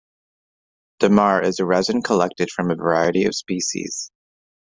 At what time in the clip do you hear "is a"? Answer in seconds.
1.45-1.65